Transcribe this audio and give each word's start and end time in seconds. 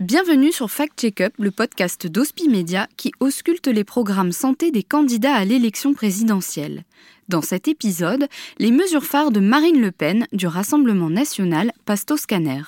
Bienvenue 0.00 0.52
sur 0.52 0.70
Fact 0.70 1.00
Checkup, 1.00 1.32
le 1.38 1.50
podcast 1.50 2.06
d'Hospi 2.06 2.48
Media 2.48 2.88
qui 2.96 3.10
ausculte 3.20 3.66
les 3.66 3.84
programmes 3.84 4.32
santé 4.32 4.70
des 4.70 4.82
candidats 4.82 5.34
à 5.34 5.44
l'élection 5.44 5.94
présidentielle. 5.94 6.84
Dans 7.28 7.42
cet 7.42 7.68
épisode, 7.68 8.28
les 8.58 8.70
mesures 8.70 9.04
phares 9.04 9.32
de 9.32 9.40
Marine 9.40 9.80
Le 9.80 9.90
Pen 9.90 10.26
du 10.32 10.46
Rassemblement 10.46 11.10
national 11.10 11.72
passent 11.84 12.06
au 12.10 12.16
scanner. 12.16 12.62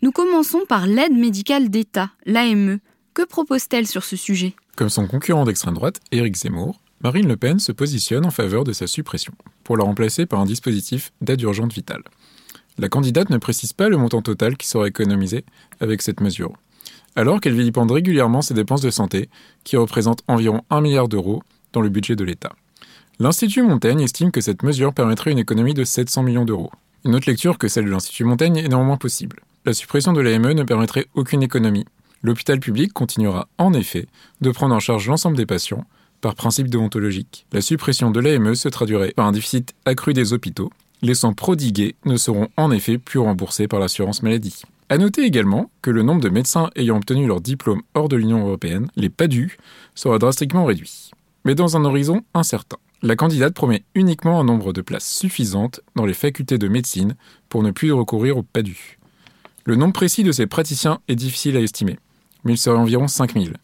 Nous 0.00 0.12
commençons 0.12 0.62
par 0.68 0.86
l'aide 0.86 1.12
médicale 1.12 1.68
d'État, 1.68 2.12
l'AME. 2.24 2.78
Que 3.14 3.24
propose-t-elle 3.24 3.86
sur 3.86 4.04
ce 4.04 4.16
sujet? 4.16 4.54
Comme 4.76 4.88
son 4.88 5.06
concurrent 5.06 5.44
d'extrême 5.44 5.74
droite, 5.74 6.00
Éric 6.12 6.36
Zemmour, 6.36 6.80
Marine 7.02 7.28
Le 7.28 7.36
Pen 7.36 7.58
se 7.58 7.72
positionne 7.72 8.24
en 8.24 8.30
faveur 8.30 8.64
de 8.64 8.72
sa 8.72 8.86
suppression, 8.86 9.34
pour 9.64 9.76
la 9.76 9.84
remplacer 9.84 10.24
par 10.24 10.40
un 10.40 10.46
dispositif 10.46 11.12
d'aide 11.20 11.42
urgente 11.42 11.72
vitale. 11.72 12.02
La 12.78 12.88
candidate 12.88 13.30
ne 13.30 13.38
précise 13.38 13.72
pas 13.72 13.88
le 13.88 13.96
montant 13.98 14.22
total 14.22 14.56
qui 14.56 14.66
sera 14.66 14.88
économisé 14.88 15.44
avec 15.80 16.00
cette 16.00 16.20
mesure, 16.20 16.54
alors 17.14 17.40
qu'elle 17.40 17.54
vilipende 17.54 17.90
régulièrement 17.90 18.42
ses 18.42 18.54
dépenses 18.54 18.80
de 18.80 18.90
santé, 18.90 19.28
qui 19.64 19.76
représentent 19.76 20.22
environ 20.26 20.62
1 20.70 20.80
milliard 20.80 21.08
d'euros 21.08 21.42
dans 21.72 21.82
le 21.82 21.90
budget 21.90 22.16
de 22.16 22.24
l'État. 22.24 22.54
L'Institut 23.18 23.62
Montaigne 23.62 24.00
estime 24.00 24.30
que 24.30 24.40
cette 24.40 24.62
mesure 24.62 24.92
permettrait 24.92 25.32
une 25.32 25.38
économie 25.38 25.74
de 25.74 25.84
700 25.84 26.22
millions 26.22 26.44
d'euros. 26.44 26.70
Une 27.04 27.14
autre 27.14 27.30
lecture 27.30 27.58
que 27.58 27.68
celle 27.68 27.84
de 27.84 27.90
l'Institut 27.90 28.24
Montaigne 28.24 28.56
est 28.56 28.68
néanmoins 28.68 28.96
possible. 28.96 29.40
La 29.64 29.72
suppression 29.72 30.12
de 30.12 30.20
l'AME 30.20 30.52
ne 30.52 30.64
permettrait 30.64 31.06
aucune 31.14 31.42
économie. 31.42 31.86
L'hôpital 32.22 32.58
public 32.58 32.92
continuera 32.92 33.48
en 33.58 33.72
effet 33.72 34.06
de 34.40 34.50
prendre 34.50 34.74
en 34.74 34.80
charge 34.80 35.08
l'ensemble 35.08 35.36
des 35.36 35.46
patients 35.46 35.86
par 36.20 36.34
principe 36.34 36.68
déontologique. 36.68 37.46
La 37.52 37.60
suppression 37.60 38.10
de 38.10 38.20
l'AME 38.20 38.54
se 38.54 38.68
traduirait 38.68 39.12
par 39.12 39.26
un 39.26 39.32
déficit 39.32 39.74
accru 39.84 40.12
des 40.12 40.32
hôpitaux. 40.32 40.70
Les 41.02 41.14
soins 41.14 41.32
prodigués 41.32 41.94
ne 42.04 42.16
seront 42.16 42.48
en 42.56 42.70
effet 42.70 42.98
plus 42.98 43.18
remboursés 43.18 43.68
par 43.68 43.80
l'assurance 43.80 44.22
maladie. 44.22 44.62
À 44.88 44.98
noter 44.98 45.22
également 45.22 45.70
que 45.82 45.90
le 45.90 46.02
nombre 46.02 46.20
de 46.20 46.28
médecins 46.28 46.70
ayant 46.76 46.96
obtenu 46.96 47.26
leur 47.26 47.40
diplôme 47.40 47.82
hors 47.94 48.08
de 48.08 48.16
l'Union 48.16 48.46
européenne, 48.46 48.88
les 48.94 49.10
PADU, 49.10 49.58
sera 49.96 50.18
drastiquement 50.18 50.64
réduit, 50.64 51.10
mais 51.44 51.56
dans 51.56 51.76
un 51.76 51.84
horizon 51.84 52.22
incertain. 52.34 52.76
La 53.02 53.16
candidate 53.16 53.52
promet 53.52 53.84
uniquement 53.94 54.40
un 54.40 54.44
nombre 54.44 54.72
de 54.72 54.80
places 54.80 55.08
suffisantes 55.08 55.80
dans 55.96 56.06
les 56.06 56.14
facultés 56.14 56.56
de 56.56 56.68
médecine 56.68 57.16
pour 57.48 57.62
ne 57.62 57.72
plus 57.72 57.92
recourir 57.92 58.38
au 58.38 58.42
PADU. 58.42 58.98
Le 59.64 59.74
nombre 59.74 59.92
précis 59.92 60.22
de 60.22 60.32
ces 60.32 60.46
praticiens 60.46 61.00
est 61.08 61.16
difficile 61.16 61.56
à 61.56 61.60
estimer, 61.60 61.98
mais 62.44 62.52
il 62.52 62.58
serait 62.58 62.78
environ 62.78 63.08
5000, 63.08 63.54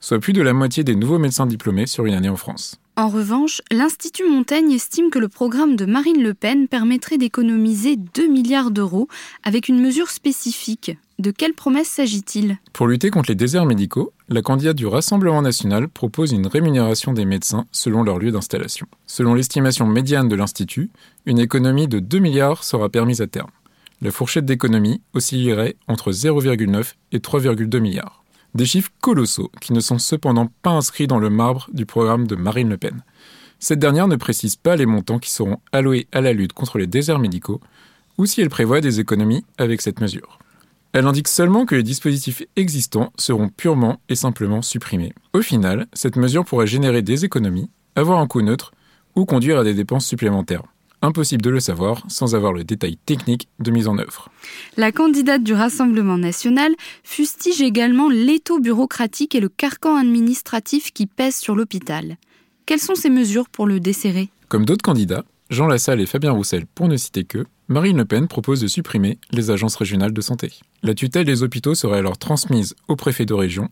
soit 0.00 0.20
plus 0.20 0.32
de 0.32 0.42
la 0.42 0.52
moitié 0.52 0.84
des 0.84 0.94
nouveaux 0.94 1.18
médecins 1.18 1.46
diplômés 1.46 1.86
sur 1.86 2.06
une 2.06 2.14
année 2.14 2.28
en 2.28 2.36
France. 2.36 2.80
En 2.98 3.08
revanche, 3.08 3.62
l'Institut 3.70 4.28
Montaigne 4.28 4.72
estime 4.72 5.10
que 5.10 5.20
le 5.20 5.28
programme 5.28 5.76
de 5.76 5.86
Marine 5.86 6.20
Le 6.20 6.34
Pen 6.34 6.66
permettrait 6.66 7.16
d'économiser 7.16 7.94
2 7.96 8.26
milliards 8.26 8.72
d'euros 8.72 9.06
avec 9.44 9.68
une 9.68 9.80
mesure 9.80 10.10
spécifique. 10.10 10.98
De 11.20 11.30
quelle 11.30 11.54
promesse 11.54 11.86
s'agit-il? 11.86 12.58
Pour 12.72 12.88
lutter 12.88 13.10
contre 13.10 13.30
les 13.30 13.36
déserts 13.36 13.66
médicaux, 13.66 14.12
la 14.28 14.42
candidate 14.42 14.76
du 14.76 14.86
Rassemblement 14.86 15.42
national 15.42 15.88
propose 15.88 16.32
une 16.32 16.48
rémunération 16.48 17.12
des 17.12 17.24
médecins 17.24 17.66
selon 17.70 18.02
leur 18.02 18.18
lieu 18.18 18.32
d'installation. 18.32 18.88
Selon 19.06 19.34
l'estimation 19.34 19.86
médiane 19.86 20.28
de 20.28 20.34
l'Institut, 20.34 20.90
une 21.24 21.38
économie 21.38 21.86
de 21.86 22.00
2 22.00 22.18
milliards 22.18 22.64
sera 22.64 22.88
permise 22.88 23.20
à 23.20 23.28
terme. 23.28 23.50
La 24.02 24.10
fourchette 24.10 24.44
d'économie 24.44 25.00
oscillerait 25.14 25.76
entre 25.86 26.10
0,9 26.10 26.94
et 27.12 27.18
3,2 27.18 27.78
milliards. 27.78 28.24
Des 28.54 28.66
chiffres 28.66 28.90
colossaux 29.00 29.50
qui 29.60 29.72
ne 29.72 29.80
sont 29.80 29.98
cependant 29.98 30.48
pas 30.62 30.70
inscrits 30.70 31.06
dans 31.06 31.18
le 31.18 31.30
marbre 31.30 31.68
du 31.72 31.86
programme 31.86 32.26
de 32.26 32.34
Marine 32.34 32.70
Le 32.70 32.78
Pen. 32.78 33.02
Cette 33.58 33.78
dernière 33.78 34.08
ne 34.08 34.16
précise 34.16 34.56
pas 34.56 34.76
les 34.76 34.86
montants 34.86 35.18
qui 35.18 35.30
seront 35.30 35.58
alloués 35.72 36.06
à 36.12 36.20
la 36.20 36.32
lutte 36.32 36.52
contre 36.52 36.78
les 36.78 36.86
déserts 36.86 37.18
médicaux 37.18 37.60
ou 38.16 38.26
si 38.26 38.40
elle 38.40 38.48
prévoit 38.48 38.80
des 38.80 39.00
économies 39.00 39.44
avec 39.58 39.80
cette 39.80 40.00
mesure. 40.00 40.38
Elle 40.92 41.06
indique 41.06 41.28
seulement 41.28 41.66
que 41.66 41.74
les 41.74 41.82
dispositifs 41.82 42.42
existants 42.56 43.12
seront 43.18 43.48
purement 43.50 44.00
et 44.08 44.14
simplement 44.14 44.62
supprimés. 44.62 45.12
Au 45.34 45.42
final, 45.42 45.86
cette 45.92 46.16
mesure 46.16 46.44
pourrait 46.44 46.66
générer 46.66 47.02
des 47.02 47.24
économies, 47.24 47.70
avoir 47.94 48.18
un 48.18 48.26
coût 48.26 48.42
neutre 48.42 48.72
ou 49.14 49.26
conduire 49.26 49.58
à 49.58 49.64
des 49.64 49.74
dépenses 49.74 50.06
supplémentaires. 50.06 50.62
Impossible 51.00 51.42
de 51.42 51.50
le 51.50 51.60
savoir 51.60 52.02
sans 52.08 52.34
avoir 52.34 52.52
le 52.52 52.64
détail 52.64 52.96
technique 52.96 53.48
de 53.60 53.70
mise 53.70 53.86
en 53.86 53.98
œuvre. 53.98 54.30
La 54.76 54.90
candidate 54.90 55.42
du 55.44 55.54
Rassemblement 55.54 56.18
national 56.18 56.74
fustige 57.04 57.62
également 57.62 58.08
l'étau 58.08 58.58
bureaucratique 58.58 59.34
et 59.34 59.40
le 59.40 59.48
carcan 59.48 59.96
administratif 59.96 60.92
qui 60.92 61.06
pèsent 61.06 61.36
sur 61.36 61.54
l'hôpital. 61.54 62.16
Quelles 62.66 62.80
sont 62.80 62.96
ces 62.96 63.10
mesures 63.10 63.48
pour 63.48 63.66
le 63.66 63.80
desserrer? 63.80 64.28
Comme 64.48 64.64
d'autres 64.64 64.82
candidats, 64.82 65.24
Jean 65.50 65.66
Lassalle 65.66 66.00
et 66.00 66.06
Fabien 66.06 66.32
Roussel 66.32 66.66
pour 66.66 66.88
ne 66.88 66.96
citer 66.96 67.24
que, 67.24 67.46
Marine 67.68 67.98
Le 67.98 68.04
Pen 68.04 68.28
propose 68.28 68.60
de 68.60 68.66
supprimer 68.66 69.18
les 69.30 69.50
agences 69.50 69.76
régionales 69.76 70.12
de 70.12 70.20
santé. 70.20 70.52
La 70.82 70.94
tutelle 70.94 71.26
des 71.26 71.42
hôpitaux 71.42 71.74
serait 71.74 71.98
alors 71.98 72.18
transmise 72.18 72.74
au 72.88 72.96
préfet 72.96 73.26
de 73.26 73.34
région 73.34 73.68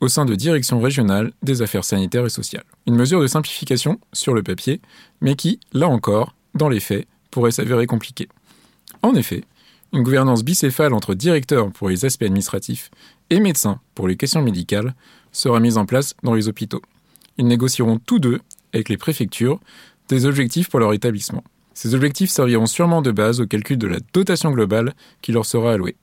au 0.00 0.08
sein 0.08 0.24
de 0.24 0.34
directions 0.34 0.80
régionales 0.80 1.32
des 1.42 1.60
affaires 1.62 1.84
sanitaires 1.84 2.26
et 2.26 2.30
sociales. 2.30 2.64
Une 2.86 2.94
mesure 2.94 3.20
de 3.20 3.26
simplification 3.26 3.98
sur 4.12 4.32
le 4.32 4.42
papier, 4.42 4.80
mais 5.20 5.34
qui, 5.34 5.60
là 5.72 5.88
encore, 5.88 6.34
dans 6.58 6.68
les 6.68 6.80
faits, 6.80 7.06
pourrait 7.30 7.50
s'avérer 7.50 7.86
compliqué. 7.86 8.28
En 9.02 9.14
effet, 9.14 9.44
une 9.92 10.02
gouvernance 10.02 10.44
bicéphale 10.44 10.92
entre 10.92 11.14
directeurs 11.14 11.70
pour 11.72 11.88
les 11.88 12.04
aspects 12.04 12.24
administratifs 12.24 12.90
et 13.30 13.40
médecins 13.40 13.80
pour 13.94 14.08
les 14.08 14.16
questions 14.16 14.42
médicales 14.42 14.94
sera 15.32 15.60
mise 15.60 15.78
en 15.78 15.86
place 15.86 16.14
dans 16.22 16.34
les 16.34 16.48
hôpitaux. 16.48 16.82
Ils 17.38 17.46
négocieront 17.46 17.98
tous 17.98 18.18
deux, 18.18 18.40
avec 18.74 18.88
les 18.88 18.96
préfectures, 18.96 19.60
des 20.08 20.26
objectifs 20.26 20.68
pour 20.68 20.80
leur 20.80 20.92
établissement. 20.92 21.44
Ces 21.74 21.94
objectifs 21.94 22.30
serviront 22.30 22.66
sûrement 22.66 23.02
de 23.02 23.12
base 23.12 23.40
au 23.40 23.46
calcul 23.46 23.78
de 23.78 23.86
la 23.86 23.98
dotation 24.12 24.50
globale 24.50 24.94
qui 25.22 25.32
leur 25.32 25.46
sera 25.46 25.72
allouée. 25.72 25.96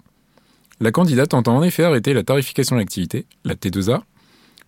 La 0.79 0.91
candidate 0.91 1.33
entend 1.33 1.57
en 1.57 1.63
effet 1.63 1.83
arrêter 1.83 2.13
la 2.13 2.23
tarification 2.23 2.75
de 2.75 2.81
l'activité, 2.81 3.25
la 3.43 3.55
T2A, 3.55 4.01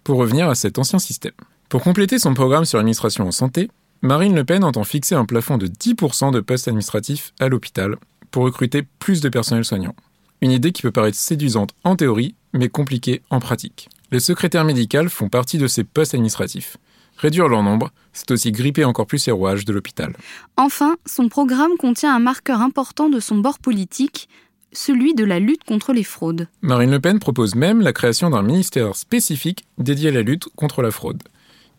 pour 0.04 0.18
revenir 0.18 0.50
à 0.50 0.56
cet 0.56 0.80
ancien 0.80 1.00
système. 1.00 1.34
Pour 1.70 1.82
compléter 1.82 2.20
son 2.20 2.34
programme 2.34 2.66
sur 2.66 2.78
l'administration 2.78 3.28
en 3.28 3.32
santé, 3.32 3.70
Marine 4.04 4.36
Le 4.36 4.44
Pen 4.44 4.64
entend 4.64 4.84
fixer 4.84 5.16
un 5.16 5.26
plafond 5.26 5.58
de 5.58 5.66
10% 5.66 6.32
de 6.32 6.40
postes 6.40 6.68
administratifs 6.68 7.34
à 7.40 7.48
l'hôpital 7.48 7.96
pour 8.30 8.44
recruter 8.44 8.84
plus 9.00 9.22
de 9.22 9.30
personnel 9.30 9.66
soignant. 9.66 9.96
Une 10.42 10.52
idée 10.52 10.72
qui 10.72 10.84
peut 10.84 10.92
paraître 10.92 11.18
séduisante 11.18 11.72
en 11.84 11.96
théorie, 11.96 12.36
mais 12.54 12.70
compliquée 12.70 13.24
en 13.32 13.40
pratique. 13.40 13.90
Les 14.12 14.20
secrétaires 14.20 14.66
médicales 14.66 15.10
font 15.10 15.30
partie 15.30 15.58
de 15.58 15.66
ces 15.66 15.84
postes 15.84 16.14
administratifs. 16.14 16.78
Réduire 17.18 17.48
leur 17.48 17.64
nombre, 17.64 17.90
c'est 18.14 18.30
aussi 18.30 18.52
gripper 18.52 18.86
encore 18.86 19.08
plus 19.08 19.26
les 19.26 19.32
rouages 19.32 19.66
de 19.66 19.74
l'hôpital. 19.74 20.16
Enfin, 20.58 20.98
son 21.08 21.28
programme 21.28 21.76
contient 21.80 22.16
un 22.16 22.20
marqueur 22.20 22.62
important 22.62 23.10
de 23.10 23.20
son 23.20 23.40
bord 23.40 23.58
politique, 23.58 24.30
celui 24.74 25.16
de 25.16 25.24
la 25.24 25.40
lutte 25.40 25.64
contre 25.64 25.92
les 25.92 26.04
fraudes. 26.04 26.48
Marine 26.62 26.92
Le 26.92 27.00
Pen 27.00 27.18
propose 27.18 27.56
même 27.56 27.82
la 27.82 27.94
création 27.94 28.30
d'un 28.30 28.44
ministère 28.44 28.96
spécifique 28.96 29.66
dédié 29.80 30.10
à 30.10 30.14
la 30.14 30.22
lutte 30.22 30.50
contre 30.56 30.84
la 30.84 30.92
fraude 30.92 31.24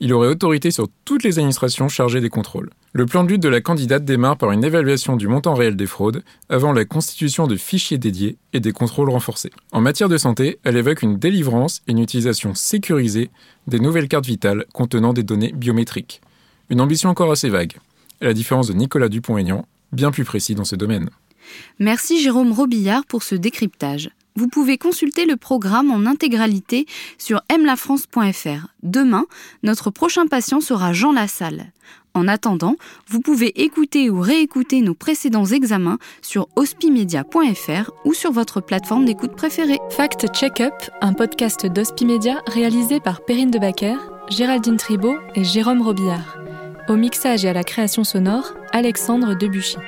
il 0.01 0.13
aurait 0.13 0.29
autorité 0.29 0.71
sur 0.71 0.89
toutes 1.05 1.25
les 1.25 1.39
administrations 1.39 1.89
chargées 1.89 2.21
des 2.21 2.29
contrôles. 2.29 2.71
Le 2.93 3.07
plan 3.07 3.25
de 3.25 3.29
lutte 3.29 3.43
de 3.43 3.49
la 3.49 3.61
candidate 3.61 4.05
démarre 4.05 4.37
par 4.37 4.53
une 4.53 4.65
évaluation 4.65 5.17
du 5.17 5.29
montant 5.29 5.55
réel 5.55 5.77
des 5.77 5.87
fraudes 5.87 6.25
avant 6.49 6.73
la 6.73 6.85
constitution 6.85 7.47
de 7.47 7.57
fichiers 7.57 7.99
dédiés 7.99 8.37
et 8.53 8.61
des 8.61 8.73
contrôles 8.73 9.11
renforcés. 9.11 9.51
En 9.73 9.81
matière 9.81 10.09
de 10.09 10.19
santé, 10.19 10.59
elle 10.65 10.77
évoque 10.77 11.03
une 11.03 11.19
délivrance 11.19 11.83
et 11.87 11.93
une 11.93 11.99
utilisation 11.99 12.55
sécurisée 12.55 13.31
des 13.67 13.81
nouvelles 13.81 14.09
cartes 14.09 14.27
vitales 14.27 14.65
contenant 14.73 15.13
des 15.13 15.23
données 15.23 15.53
biométriques. 15.53 16.21
Une 16.71 16.81
ambition 16.81 17.11
encore 17.11 17.31
assez 17.31 17.49
vague, 17.49 17.77
à 18.21 18.27
la 18.27 18.35
différence 18.35 18.69
de 18.69 18.75
Nicolas 18.75 19.09
Dupont-Aignan, 19.09 19.67
bien 19.93 20.11
plus 20.11 20.25
précis 20.25 20.55
dans 20.55 20.65
ce 20.65 20.77
domaine. 20.77 21.11
Merci 21.79 22.23
Jérôme 22.23 22.53
Robillard 22.53 23.05
pour 23.07 23.23
ce 23.23 23.35
décryptage. 23.35 24.11
Vous 24.39 24.47
pouvez 24.47 24.79
consulter 24.79 25.27
le 25.27 25.35
programme 25.35 25.91
en 25.91 26.07
intégralité 26.07 26.87
sur 27.19 27.43
mlafrance.fr. 27.51 28.69
Demain, 28.85 29.25
notre 29.65 29.91
prochain 29.91 30.29
patient 30.29 30.61
sera 30.61 30.93
Jean 30.93 31.11
Lassalle. 31.11 31.73
En 32.15 32.29
attendant, 32.29 32.77
vous 33.09 33.21
pouvez 33.21 33.61
écouter 33.61 34.11
ou 34.11 34.21
réécouter 34.21 34.81
nos 34.81 34.95
précédents 34.95 35.45
examens 35.45 35.99
sur 36.23 36.47
hospimedia.fr 36.55 37.91
ou 38.05 38.15
sur 38.15 38.31
votre 38.31 38.61
plateforme 38.61 39.07
d'écoute 39.07 39.35
préférée. 39.35 39.81
Fact 39.91 40.29
Check-up, 40.33 40.75
un 41.01 41.15
podcast 41.15 41.67
d'Hospimedia 41.67 42.41
réalisé 42.47 43.01
par 43.01 43.25
Perrine 43.25 43.51
Debacker, 43.51 43.99
Géraldine 44.31 44.77
Tribault 44.77 45.19
et 45.35 45.43
Jérôme 45.43 45.83
Robillard. 45.83 46.39
Au 46.89 46.95
mixage 46.95 47.45
et 47.45 47.49
à 47.49 47.53
la 47.53 47.65
création 47.65 48.05
sonore, 48.05 48.55
Alexandre 48.71 49.35
Debuchy. 49.35 49.79